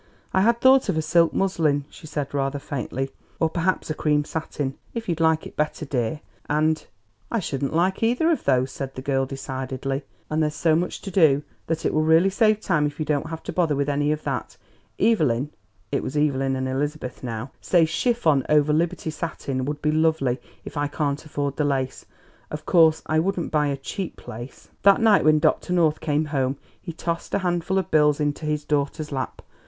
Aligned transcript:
"I 0.33 0.41
had 0.41 0.59
thought 0.59 0.89
of 0.89 0.97
a 0.97 1.01
silk 1.03 1.31
muslin," 1.31 1.85
she 1.91 2.07
said 2.07 2.33
rather 2.33 2.57
faintly, 2.57 3.11
"or 3.39 3.51
perhaps 3.51 3.91
a 3.91 3.93
cream 3.93 4.25
satin 4.25 4.73
if 4.95 5.07
you'd 5.07 5.19
like 5.19 5.45
it 5.45 5.55
better, 5.55 5.85
dear, 5.85 6.21
and" 6.49 6.83
"I 7.31 7.37
shouldn't 7.37 7.75
like 7.75 8.01
either 8.01 8.31
of 8.31 8.45
those," 8.45 8.71
said 8.71 8.95
the 8.95 9.03
girl 9.03 9.27
decidedly, 9.27 10.01
"and 10.27 10.41
there's 10.41 10.55
so 10.55 10.75
much 10.75 11.01
to 11.03 11.11
do 11.11 11.43
that 11.67 11.85
it 11.85 11.93
will 11.93 12.01
really 12.01 12.31
save 12.31 12.61
time 12.61 12.87
if 12.87 12.99
you 12.99 13.05
don't 13.05 13.27
have 13.29 13.43
to 13.43 13.53
bother 13.53 13.75
with 13.75 13.89
any 13.89 14.11
of 14.11 14.23
that; 14.23 14.57
Evelyn 14.97 15.51
(it 15.91 16.01
was 16.01 16.17
Evelyn 16.17 16.55
and 16.55 16.67
Elizabeth 16.67 17.23
now) 17.23 17.51
says 17.61 17.87
chiffon 17.87 18.43
over 18.49 18.73
liberty 18.73 19.11
satin 19.11 19.65
would 19.65 19.83
be 19.83 19.91
lovely 19.91 20.39
if 20.65 20.77
I 20.77 20.87
can't 20.87 21.23
afford 21.23 21.57
the 21.57 21.63
lace. 21.63 22.07
Of 22.49 22.65
course 22.65 23.03
I 23.05 23.19
wouldn't 23.19 23.51
buy 23.51 23.67
a 23.67 23.77
cheap 23.77 24.27
lace." 24.27 24.69
That 24.81 24.99
night 24.99 25.23
when 25.23 25.37
Dr. 25.37 25.73
North 25.73 25.99
came 25.99 26.25
home 26.25 26.57
he 26.81 26.91
tossed 26.91 27.35
a 27.35 27.45
handful 27.45 27.77
of 27.77 27.91
bills 27.91 28.19
into 28.19 28.47
his 28.47 28.65
daughter's 28.65 29.11
lap. 29.11 29.43